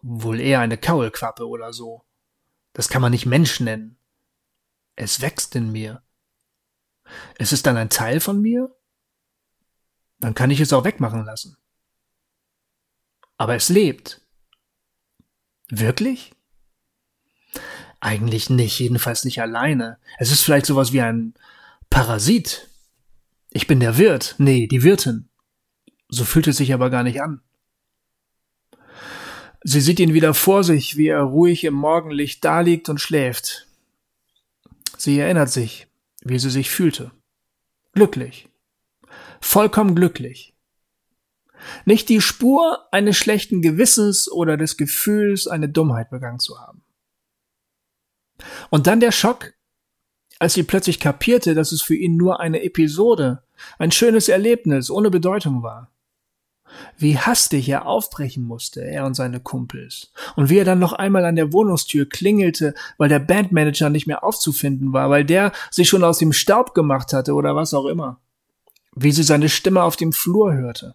[0.00, 2.04] Wohl eher eine Kaulquappe oder so.
[2.72, 3.98] Das kann man nicht Mensch nennen.
[4.96, 6.02] Es wächst in mir.
[7.38, 8.74] Es ist dann ein Teil von mir?
[10.20, 11.56] Dann kann ich es auch wegmachen lassen.
[13.36, 14.20] Aber es lebt.
[15.68, 16.34] Wirklich?
[18.00, 19.98] Eigentlich nicht, jedenfalls nicht alleine.
[20.18, 21.34] Es ist vielleicht sowas wie ein
[21.90, 22.68] Parasit.
[23.50, 25.28] Ich bin der Wirt, nee, die Wirtin.
[26.08, 27.42] So fühlt es sich aber gar nicht an.
[29.62, 33.66] Sie sieht ihn wieder vor sich, wie er ruhig im Morgenlicht daliegt und schläft.
[34.96, 35.87] Sie erinnert sich,
[36.22, 37.12] wie sie sich fühlte.
[37.92, 38.48] Glücklich.
[39.40, 40.54] Vollkommen glücklich.
[41.84, 46.82] Nicht die Spur eines schlechten Gewissens oder des Gefühls, eine Dummheit begangen zu haben.
[48.70, 49.54] Und dann der Schock,
[50.38, 53.42] als sie plötzlich kapierte, dass es für ihn nur eine Episode,
[53.78, 55.90] ein schönes Erlebnis ohne Bedeutung war
[56.96, 61.24] wie hastig er aufbrechen musste, er und seine Kumpels, und wie er dann noch einmal
[61.24, 66.04] an der Wohnungstür klingelte, weil der Bandmanager nicht mehr aufzufinden war, weil der sich schon
[66.04, 68.20] aus dem Staub gemacht hatte oder was auch immer.
[68.94, 70.94] Wie sie seine Stimme auf dem Flur hörte.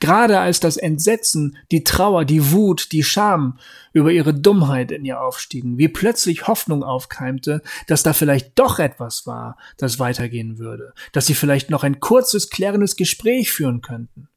[0.00, 3.58] Gerade als das Entsetzen, die Trauer, die Wut, die Scham
[3.92, 9.26] über ihre Dummheit in ihr aufstiegen, wie plötzlich Hoffnung aufkeimte, dass da vielleicht doch etwas
[9.26, 14.28] war, das weitergehen würde, dass sie vielleicht noch ein kurzes, klärendes Gespräch führen könnten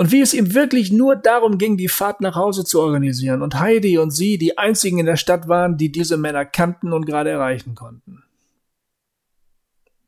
[0.00, 3.60] und wie es ihm wirklich nur darum ging, die Fahrt nach Hause zu organisieren und
[3.60, 7.30] Heidi und sie die einzigen in der Stadt waren, die diese Männer kannten und gerade
[7.30, 8.22] erreichen konnten.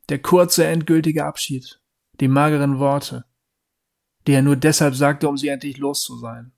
[0.09, 1.79] Der kurze, endgültige Abschied.
[2.21, 3.25] Die mageren Worte,
[4.27, 6.53] die er nur deshalb sagte, um sie endlich los zu sein.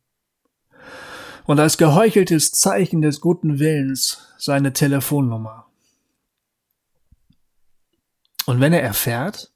[1.46, 5.66] Und als geheucheltes Zeichen des guten Willens seine Telefonnummer.
[8.46, 9.53] Und wenn er erfährt,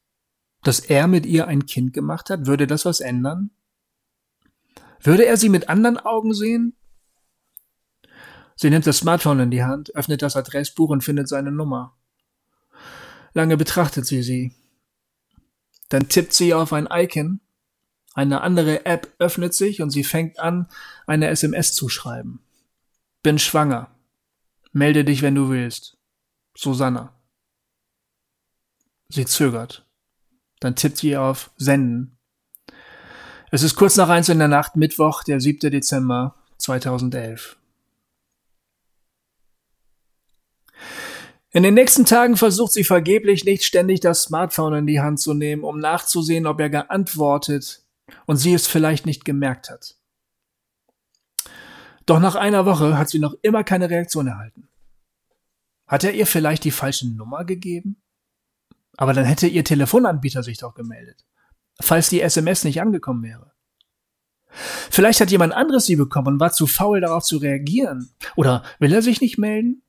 [0.62, 3.50] dass er mit ihr ein Kind gemacht hat, würde das was ändern?
[5.00, 6.74] Würde er sie mit anderen Augen sehen?
[8.56, 11.96] Sie nimmt das Smartphone in die Hand, öffnet das Adressbuch und findet seine Nummer.
[13.32, 14.52] Lange betrachtet sie sie.
[15.88, 17.40] Dann tippt sie auf ein Icon,
[18.14, 20.66] eine andere App öffnet sich und sie fängt an,
[21.06, 22.42] eine SMS zu schreiben.
[23.22, 23.94] Bin schwanger.
[24.72, 25.96] Melde dich, wenn du willst.
[26.56, 27.14] Susanna.
[29.08, 29.87] Sie zögert.
[30.60, 32.16] Dann tippt sie auf Senden.
[33.50, 35.70] Es ist kurz nach eins in der Nacht, Mittwoch, der 7.
[35.70, 37.56] Dezember 2011.
[41.50, 45.32] In den nächsten Tagen versucht sie vergeblich nicht ständig das Smartphone in die Hand zu
[45.32, 47.82] nehmen, um nachzusehen, ob er geantwortet
[48.26, 49.96] und sie es vielleicht nicht gemerkt hat.
[52.04, 54.68] Doch nach einer Woche hat sie noch immer keine Reaktion erhalten.
[55.86, 58.02] Hat er ihr vielleicht die falsche Nummer gegeben?
[58.98, 61.24] Aber dann hätte ihr Telefonanbieter sich doch gemeldet,
[61.80, 63.52] falls die SMS nicht angekommen wäre.
[64.90, 68.10] Vielleicht hat jemand anderes sie bekommen und war zu faul darauf zu reagieren.
[68.34, 69.82] Oder will er sich nicht melden?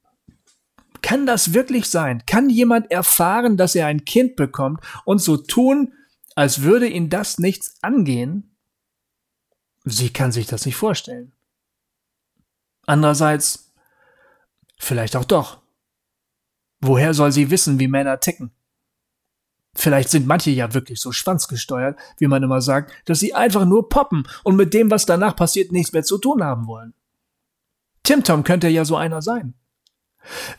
[1.02, 2.24] Kann das wirklich sein?
[2.28, 5.94] Kann jemand erfahren, dass er ein Kind bekommt und so tun,
[6.36, 8.56] als würde ihn das nichts angehen?
[9.86, 11.32] Sie kann sich das nicht vorstellen.
[12.86, 13.74] Andererseits,
[14.78, 15.64] vielleicht auch doch.
[16.80, 18.52] Woher soll sie wissen, wie Männer ticken?
[19.80, 23.88] Vielleicht sind manche ja wirklich so schwanzgesteuert, wie man immer sagt, dass sie einfach nur
[23.88, 26.94] poppen und mit dem, was danach passiert, nichts mehr zu tun haben wollen.
[28.04, 29.54] Tim Tom könnte ja so einer sein.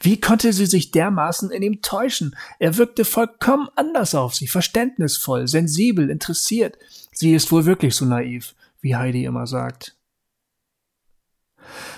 [0.00, 2.35] Wie konnte sie sich dermaßen in ihm täuschen?
[2.59, 6.78] Er wirkte vollkommen anders auf sie, verständnisvoll, sensibel, interessiert.
[7.12, 9.98] Sie ist wohl wirklich so naiv, wie Heidi immer sagt.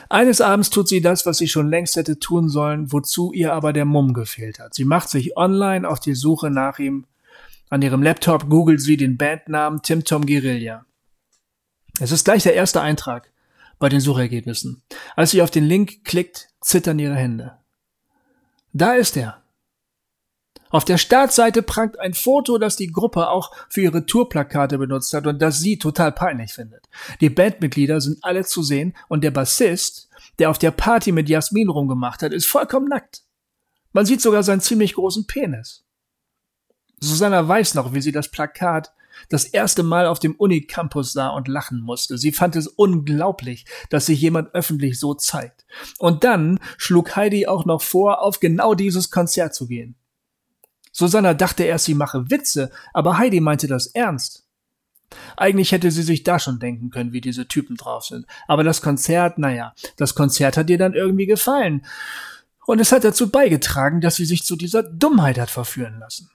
[0.08, 3.72] Eines Abends tut sie das, was sie schon längst hätte tun sollen, wozu ihr aber
[3.72, 4.74] der Mumm gefehlt hat.
[4.74, 7.06] Sie macht sich online auf die Suche nach ihm
[7.72, 10.84] an ihrem Laptop googelt sie den Bandnamen Tim Tom Guerilla.
[12.00, 13.32] Es ist gleich der erste Eintrag
[13.78, 14.82] bei den Suchergebnissen.
[15.16, 17.56] Als sie auf den Link klickt, zittern ihre Hände.
[18.74, 19.42] Da ist er.
[20.68, 25.26] Auf der Startseite prangt ein Foto, das die Gruppe auch für ihre Tourplakate benutzt hat
[25.26, 26.86] und das sie total peinlich findet.
[27.22, 31.70] Die Bandmitglieder sind alle zu sehen und der Bassist, der auf der Party mit Jasmin
[31.70, 33.22] rumgemacht hat, ist vollkommen nackt.
[33.94, 35.81] Man sieht sogar seinen ziemlich großen Penis.
[37.02, 38.92] Susanna weiß noch, wie sie das Plakat
[39.28, 42.16] das erste Mal auf dem Unicampus sah und lachen musste.
[42.16, 45.66] Sie fand es unglaublich, dass sich jemand öffentlich so zeigt.
[45.98, 49.96] Und dann schlug Heidi auch noch vor, auf genau dieses Konzert zu gehen.
[50.92, 54.46] Susanna dachte erst, sie mache Witze, aber Heidi meinte das ernst.
[55.36, 58.26] Eigentlich hätte sie sich da schon denken können, wie diese Typen drauf sind.
[58.46, 61.84] Aber das Konzert, naja, das Konzert hat ihr dann irgendwie gefallen.
[62.64, 66.30] Und es hat dazu beigetragen, dass sie sich zu dieser Dummheit hat verführen lassen.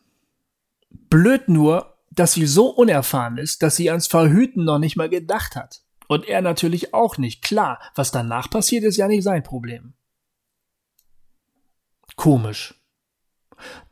[0.89, 5.55] Blöd nur, dass sie so unerfahren ist, dass sie ans Verhüten noch nicht mal gedacht
[5.55, 5.81] hat.
[6.07, 7.43] Und er natürlich auch nicht.
[7.43, 9.93] Klar, was danach passiert, ist ja nicht sein Problem.
[12.15, 12.81] Komisch.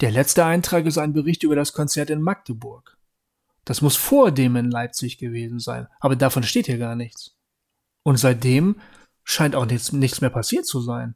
[0.01, 2.97] Der letzte Eintrag ist ein Bericht über das Konzert in Magdeburg.
[3.65, 7.36] Das muss vor dem in Leipzig gewesen sein, aber davon steht hier gar nichts.
[8.03, 8.79] Und seitdem
[9.23, 11.15] scheint auch nichts, nichts mehr passiert zu sein.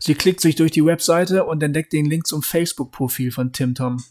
[0.00, 4.02] Sie klickt sich durch die Webseite und entdeckt den Link zum Facebook-Profil von Tim Tom.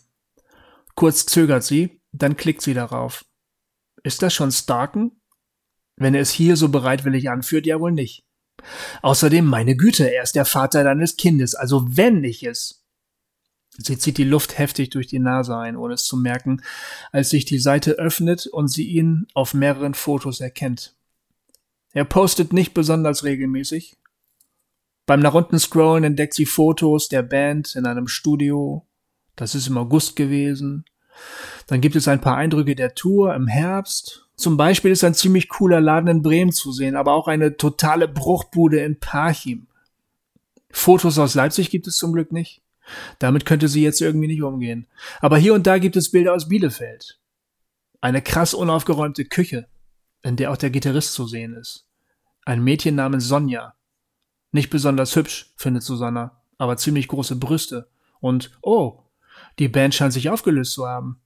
[0.95, 3.25] Kurz zögert sie, dann klickt sie darauf.
[4.03, 5.19] Ist das schon Starken?
[5.95, 8.25] Wenn er es hier so bereitwillig anführt, ja wohl nicht.
[9.01, 12.83] Außerdem, meine Güte, er ist der Vater deines Kindes, also wenn ich es.
[13.77, 16.61] Sie zieht die Luft heftig durch die Nase ein, ohne es zu merken,
[17.11, 20.95] als sich die Seite öffnet und sie ihn auf mehreren Fotos erkennt.
[21.91, 23.97] Er postet nicht besonders regelmäßig.
[25.05, 28.87] Beim nach unten scrollen entdeckt sie Fotos der Band in einem Studio,
[29.35, 30.85] das ist im August gewesen.
[31.67, 34.27] Dann gibt es ein paar Eindrücke der Tour im Herbst.
[34.35, 38.07] Zum Beispiel ist ein ziemlich cooler Laden in Bremen zu sehen, aber auch eine totale
[38.07, 39.67] Bruchbude in Parchim.
[40.71, 42.61] Fotos aus Leipzig gibt es zum Glück nicht.
[43.19, 44.87] Damit könnte sie jetzt irgendwie nicht umgehen.
[45.21, 47.19] Aber hier und da gibt es Bilder aus Bielefeld.
[48.01, 49.67] Eine krass unaufgeräumte Küche,
[50.23, 51.85] in der auch der Gitarrist zu sehen ist.
[52.43, 53.75] Ein Mädchen namens Sonja.
[54.51, 57.87] Nicht besonders hübsch, findet Susanna, aber ziemlich große Brüste.
[58.19, 59.02] Und, oh,
[59.59, 61.21] die Band scheint sich aufgelöst zu haben.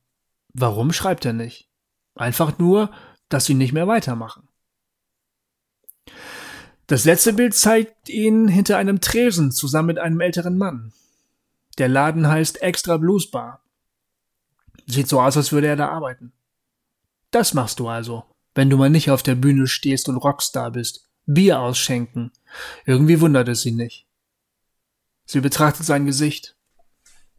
[0.53, 1.69] Warum schreibt er nicht?
[2.15, 2.91] Einfach nur,
[3.29, 4.47] dass sie nicht mehr weitermachen.
[6.87, 10.93] Das letzte Bild zeigt ihn hinter einem Tresen zusammen mit einem älteren Mann.
[11.77, 13.61] Der Laden heißt Extra Blues Bar.
[14.87, 16.31] Sieht so aus, als würde er da arbeiten.
[17.29, 18.23] Das machst du also,
[18.55, 21.09] wenn du mal nicht auf der Bühne stehst und Rockstar bist.
[21.25, 22.31] Bier ausschenken.
[22.85, 24.07] Irgendwie wundert es sie nicht.
[25.25, 26.56] Sie betrachtet sein Gesicht.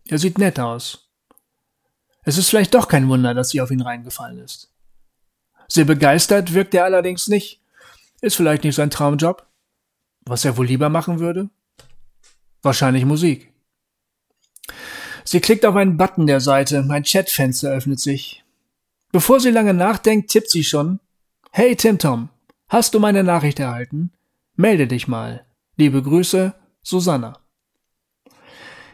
[0.09, 1.11] Er sieht nett aus.
[2.23, 4.73] Es ist vielleicht doch kein Wunder, dass sie auf ihn reingefallen ist.
[5.69, 7.63] Sehr begeistert wirkt er allerdings nicht.
[8.23, 9.47] Ist vielleicht nicht sein Traumjob.
[10.23, 11.51] Was er wohl lieber machen würde?
[12.63, 13.53] Wahrscheinlich Musik.
[15.25, 18.45] Sie klickt auf einen Button der Seite, ein Chatfenster öffnet sich.
[19.13, 21.01] Bevor sie lange nachdenkt, tippt sie schon.
[21.53, 22.31] Hey Tim Tom,
[22.69, 24.13] hast du meine Nachricht erhalten?
[24.57, 25.45] Melde dich mal.
[25.77, 27.39] Liebe Grüße, Susanna.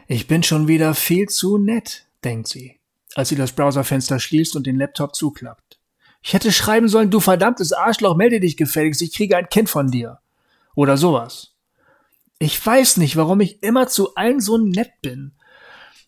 [0.07, 2.79] Ich bin schon wieder viel zu nett, denkt sie,
[3.15, 5.79] als sie das Browserfenster schließt und den Laptop zuklappt.
[6.21, 9.89] Ich hätte schreiben sollen, du verdammtes Arschloch, melde dich gefälligst, ich kriege ein Kind von
[9.89, 10.19] dir.
[10.75, 11.53] Oder sowas.
[12.37, 15.31] Ich weiß nicht, warum ich immer zu allen so nett bin.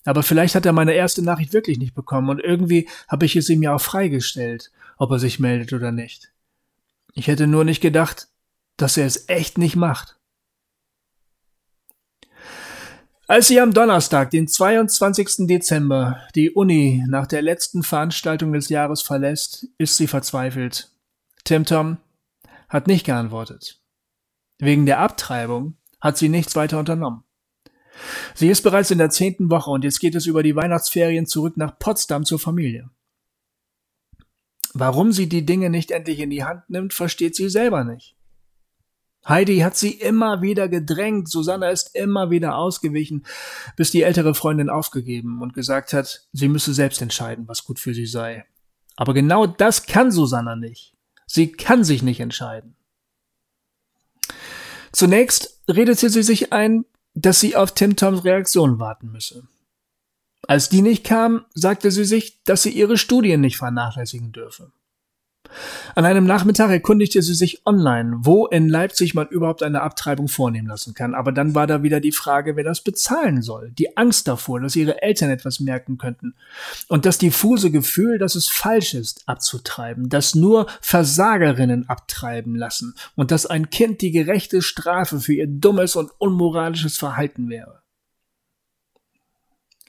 [0.05, 3.49] Aber vielleicht hat er meine erste Nachricht wirklich nicht bekommen und irgendwie habe ich es
[3.49, 6.31] ihm ja auch freigestellt, ob er sich meldet oder nicht.
[7.13, 8.27] Ich hätte nur nicht gedacht,
[8.75, 10.16] dass er es echt nicht macht.
[13.29, 15.47] Als sie am Donnerstag, den 22.
[15.47, 20.89] Dezember, die Uni nach der letzten Veranstaltung des Jahres verlässt, ist sie verzweifelt.
[21.43, 21.97] Tim Tom
[22.69, 23.81] hat nicht geantwortet.
[24.59, 27.25] Wegen der Abtreibung hat sie nichts weiter unternommen.
[28.33, 31.57] Sie ist bereits in der zehnten Woche und jetzt geht es über die Weihnachtsferien zurück
[31.57, 32.89] nach Potsdam zur Familie.
[34.73, 38.16] Warum sie die Dinge nicht endlich in die Hand nimmt, versteht sie selber nicht.
[39.27, 43.25] Heidi hat sie immer wieder gedrängt, Susanna ist immer wieder ausgewichen,
[43.75, 47.93] bis die ältere Freundin aufgegeben und gesagt hat, sie müsse selbst entscheiden, was gut für
[47.93, 48.45] sie sei.
[48.95, 50.93] Aber genau das kann Susanna nicht.
[51.25, 52.75] Sie kann sich nicht entscheiden.
[54.91, 59.47] Zunächst redete sie sich ein, dass sie auf Tim Toms Reaktion warten müsse.
[60.47, 64.71] Als die nicht kam, sagte sie sich, dass sie ihre Studien nicht vernachlässigen dürfe.
[65.95, 70.67] An einem Nachmittag erkundigte sie sich online, wo in Leipzig man überhaupt eine Abtreibung vornehmen
[70.67, 71.15] lassen kann.
[71.15, 73.71] Aber dann war da wieder die Frage, wer das bezahlen soll.
[73.71, 76.35] Die Angst davor, dass ihre Eltern etwas merken könnten.
[76.87, 80.09] Und das diffuse Gefühl, dass es falsch ist, abzutreiben.
[80.09, 82.95] Dass nur Versagerinnen abtreiben lassen.
[83.15, 87.81] Und dass ein Kind die gerechte Strafe für ihr dummes und unmoralisches Verhalten wäre.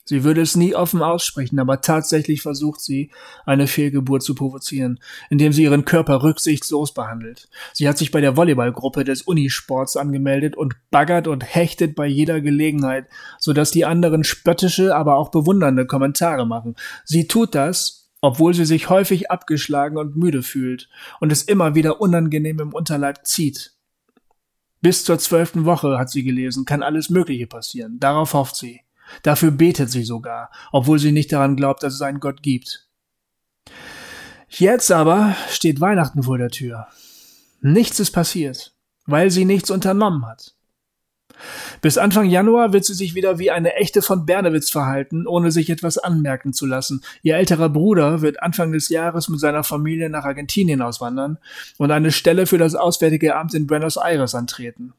[0.09, 3.11] Sie würde es nie offen aussprechen, aber tatsächlich versucht sie,
[3.45, 7.51] eine Fehlgeburt zu provozieren, indem sie ihren Körper rücksichtslos behandelt.
[7.75, 12.41] Sie hat sich bei der Volleyballgruppe des Unisports angemeldet und baggert und hechtet bei jeder
[12.41, 13.07] Gelegenheit,
[13.39, 16.77] sodass die anderen spöttische, aber auch bewundernde Kommentare machen.
[17.05, 20.89] Sie tut das, obwohl sie sich häufig abgeschlagen und müde fühlt
[21.21, 23.75] und es immer wieder unangenehm im Unterleib zieht.
[24.81, 28.01] Bis zur zwölften Woche, hat sie gelesen, kann alles Mögliche passieren.
[28.01, 28.81] Darauf hofft sie.
[29.23, 32.89] Dafür betet sie sogar, obwohl sie nicht daran glaubt, dass es einen Gott gibt.
[34.49, 36.87] Jetzt aber steht Weihnachten vor der Tür.
[37.61, 38.73] Nichts ist passiert,
[39.07, 40.55] weil sie nichts unternommen hat.
[41.81, 45.71] Bis Anfang Januar wird sie sich wieder wie eine echte von Bernewitz verhalten, ohne sich
[45.71, 47.03] etwas anmerken zu lassen.
[47.23, 51.39] Ihr älterer Bruder wird Anfang des Jahres mit seiner Familie nach Argentinien auswandern
[51.77, 54.95] und eine Stelle für das Auswärtige Amt in Buenos Aires antreten.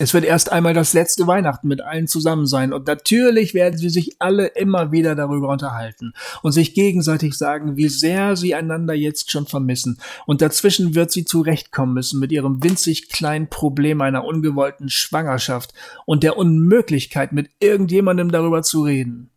[0.00, 3.90] Es wird erst einmal das letzte Weihnachten mit allen zusammen sein und natürlich werden sie
[3.90, 9.30] sich alle immer wieder darüber unterhalten und sich gegenseitig sagen, wie sehr sie einander jetzt
[9.30, 14.88] schon vermissen und dazwischen wird sie zurechtkommen müssen mit ihrem winzig kleinen Problem einer ungewollten
[14.88, 15.72] Schwangerschaft
[16.06, 19.30] und der Unmöglichkeit mit irgendjemandem darüber zu reden.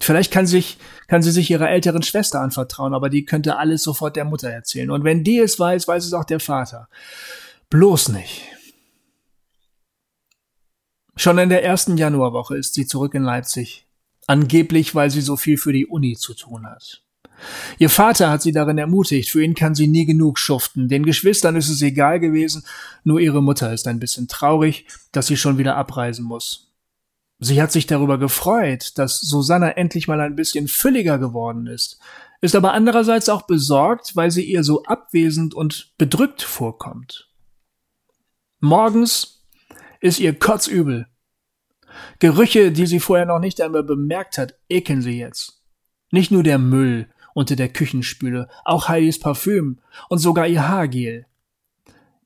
[0.00, 4.16] Vielleicht kann, sich, kann sie sich ihrer älteren Schwester anvertrauen, aber die könnte alles sofort
[4.16, 4.90] der Mutter erzählen.
[4.90, 6.88] Und wenn die es weiß, weiß es auch der Vater.
[7.70, 8.42] Bloß nicht.
[11.16, 13.86] Schon in der ersten Januarwoche ist sie zurück in Leipzig.
[14.26, 17.02] Angeblich, weil sie so viel für die Uni zu tun hat.
[17.78, 20.88] Ihr Vater hat sie darin ermutigt, für ihn kann sie nie genug schuften.
[20.88, 22.64] Den Geschwistern ist es egal gewesen,
[23.04, 26.72] nur ihre Mutter ist ein bisschen traurig, dass sie schon wieder abreisen muss.
[27.38, 31.98] Sie hat sich darüber gefreut, dass Susanna endlich mal ein bisschen fülliger geworden ist,
[32.40, 37.30] ist aber andererseits auch besorgt, weil sie ihr so abwesend und bedrückt vorkommt.
[38.60, 39.44] Morgens
[40.00, 41.06] ist ihr kotzübel.
[42.18, 45.62] Gerüche, die sie vorher noch nicht einmal bemerkt hat, ekeln sie jetzt.
[46.10, 49.78] Nicht nur der Müll unter der Küchenspüle, auch Heidis Parfüm
[50.08, 51.26] und sogar ihr Haargel.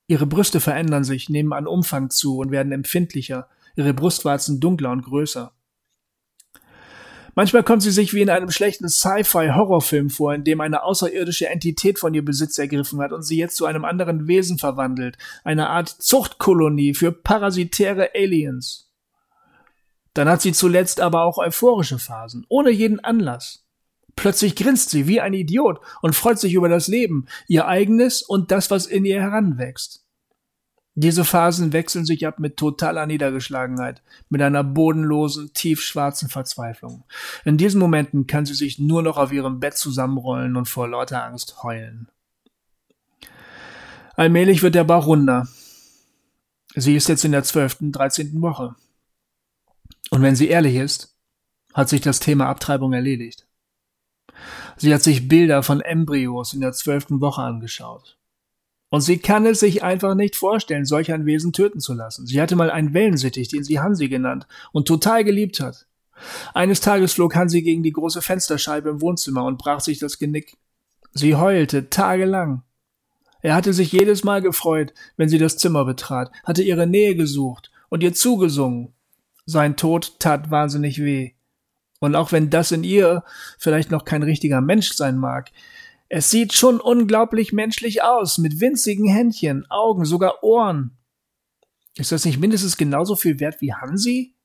[0.07, 5.03] Ihre Brüste verändern sich, nehmen an Umfang zu und werden empfindlicher, ihre Brustwarzen dunkler und
[5.03, 5.53] größer.
[7.35, 11.99] Manchmal kommt sie sich wie in einem schlechten Sci-Fi-Horrorfilm vor, in dem eine außerirdische Entität
[11.99, 15.89] von ihr Besitz ergriffen hat und sie jetzt zu einem anderen Wesen verwandelt, eine Art
[15.89, 18.90] Zuchtkolonie für parasitäre Aliens.
[20.15, 23.65] Dann hat sie zuletzt aber auch euphorische Phasen, ohne jeden Anlass.
[24.17, 28.51] Plötzlich grinst sie wie ein Idiot und freut sich über das Leben, ihr eigenes und
[28.51, 30.05] das, was in ihr heranwächst.
[30.95, 37.05] Diese Phasen wechseln sich ab mit totaler Niedergeschlagenheit, mit einer bodenlosen, tiefschwarzen Verzweiflung.
[37.45, 41.25] In diesen Momenten kann sie sich nur noch auf ihrem Bett zusammenrollen und vor lauter
[41.25, 42.09] Angst heulen.
[44.17, 45.49] Allmählich wird der Bauch runder.
[46.75, 48.75] Sie ist jetzt in der zwölften, dreizehnten Woche.
[50.11, 51.17] Und wenn sie ehrlich ist,
[51.73, 53.47] hat sich das Thema Abtreibung erledigt.
[54.77, 58.19] Sie hat sich Bilder von Embryos in der zwölften Woche angeschaut.
[58.89, 62.27] Und sie kann es sich einfach nicht vorstellen, solch ein Wesen töten zu lassen.
[62.27, 65.87] Sie hatte mal einen Wellensittich, den sie Hansi genannt und total geliebt hat.
[66.55, 70.59] Eines Tages flog Hansi gegen die große Fensterscheibe im Wohnzimmer und brach sich das Genick.
[71.15, 72.63] Sie heulte tagelang.
[73.43, 77.71] Er hatte sich jedes Mal gefreut, wenn sie das Zimmer betrat, hatte ihre Nähe gesucht
[77.89, 78.93] und ihr zugesungen.
[79.51, 81.33] Sein Tod tat wahnsinnig weh.
[81.99, 83.25] Und auch wenn das in ihr
[83.59, 85.51] vielleicht noch kein richtiger Mensch sein mag,
[86.09, 90.97] es sieht schon unglaublich menschlich aus, mit winzigen Händchen, Augen, sogar Ohren.
[91.97, 94.37] Ist das nicht mindestens genauso viel wert wie Hansi?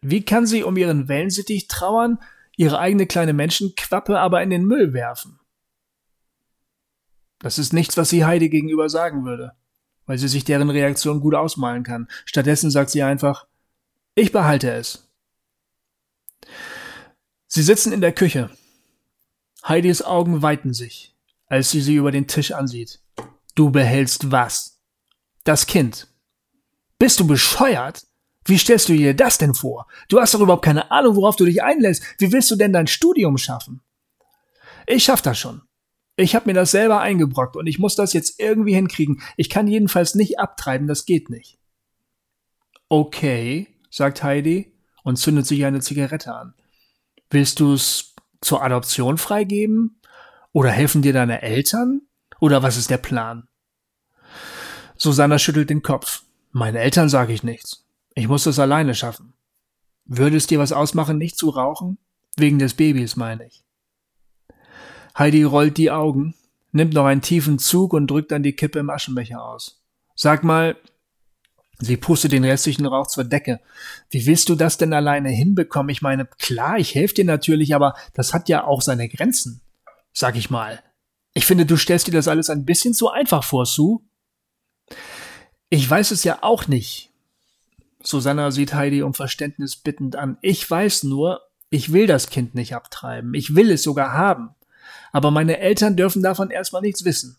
[0.00, 2.20] Wie kann sie um ihren Wellensittich trauern,
[2.56, 5.40] ihre eigene kleine Menschenquappe aber in den Müll werfen?
[7.40, 9.52] Das ist nichts, was sie Heidi gegenüber sagen würde,
[10.06, 12.06] weil sie sich deren Reaktion gut ausmalen kann.
[12.24, 13.46] Stattdessen sagt sie einfach,
[14.14, 15.08] ich behalte es.
[17.46, 18.50] Sie sitzen in der Küche,
[19.66, 21.14] Heidis Augen weiten sich,
[21.46, 23.00] als sie sie über den Tisch ansieht.
[23.54, 24.80] Du behältst was?
[25.44, 26.08] Das Kind.
[26.98, 28.06] Bist du bescheuert?
[28.44, 29.86] Wie stellst du dir das denn vor?
[30.08, 32.02] Du hast doch überhaupt keine Ahnung, worauf du dich einlässt.
[32.18, 33.82] Wie willst du denn dein Studium schaffen?
[34.86, 35.62] Ich schaff das schon.
[36.16, 39.22] Ich hab mir das selber eingebrockt und ich muss das jetzt irgendwie hinkriegen.
[39.36, 41.58] Ich kann jedenfalls nicht abtreiben, das geht nicht.
[42.88, 44.72] Okay, sagt Heidi
[45.04, 46.54] und zündet sich eine Zigarette an.
[47.30, 50.00] Willst du's zur Adoption freigeben?
[50.52, 52.02] Oder helfen dir deine Eltern?
[52.40, 53.46] Oder was ist der Plan?
[54.96, 56.24] Susanna schüttelt den Kopf.
[56.50, 57.84] Meinen Eltern sage ich nichts.
[58.14, 59.34] Ich muss das alleine schaffen.
[60.04, 61.98] Würde es dir was ausmachen, nicht zu rauchen?
[62.36, 63.62] Wegen des Babys, meine ich.
[65.16, 66.34] Heidi rollt die Augen,
[66.72, 69.82] nimmt noch einen tiefen Zug und drückt dann die Kippe im Aschenbecher aus.
[70.14, 70.76] Sag mal,
[71.84, 73.60] Sie pustet den restlichen Rauch zur Decke.
[74.08, 75.90] Wie willst du das denn alleine hinbekommen?
[75.90, 79.60] Ich meine, klar, ich helfe dir natürlich, aber das hat ja auch seine Grenzen.
[80.12, 80.80] Sag ich mal.
[81.34, 83.98] Ich finde, du stellst dir das alles ein bisschen zu einfach vor, Sue.
[85.70, 87.10] Ich weiß es ja auch nicht.
[88.04, 90.38] Susanna sieht Heidi um Verständnis bittend an.
[90.40, 93.34] Ich weiß nur, ich will das Kind nicht abtreiben.
[93.34, 94.50] Ich will es sogar haben.
[95.10, 97.38] Aber meine Eltern dürfen davon erstmal nichts wissen.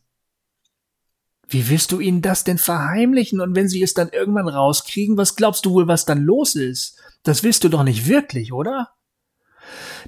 [1.53, 3.39] Wie willst du ihnen das denn verheimlichen?
[3.39, 6.97] Und wenn sie es dann irgendwann rauskriegen, was glaubst du wohl, was dann los ist?
[7.21, 8.89] Das willst du doch nicht wirklich, oder?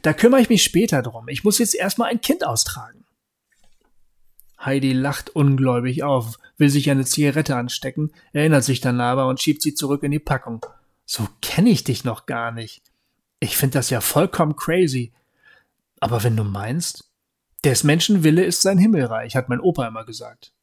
[0.01, 1.27] Da kümmere ich mich später drum.
[1.27, 3.05] Ich muss jetzt erstmal ein Kind austragen.
[4.59, 9.61] Heidi lacht ungläubig auf, will sich eine Zigarette anstecken, erinnert sich dann aber und schiebt
[9.61, 10.65] sie zurück in die Packung.
[11.05, 12.81] So kenne ich dich noch gar nicht.
[13.39, 15.13] Ich finde das ja vollkommen crazy.
[15.99, 17.11] Aber wenn du meinst,
[17.63, 20.54] des Menschen Wille ist sein Himmelreich, hat mein Opa immer gesagt.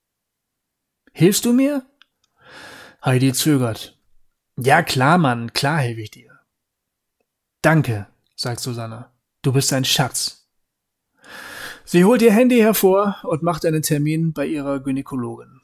[1.12, 1.84] Hilfst du mir?
[3.04, 3.98] Heidi zögert.
[4.56, 6.40] Ja, klar, Mann, klar helfe ich dir.
[7.62, 8.06] Danke,
[8.36, 9.12] sagt Susanna.
[9.42, 10.48] Du bist ein Schatz.
[11.84, 15.61] Sie holt ihr Handy hervor und macht einen Termin bei ihrer Gynäkologin.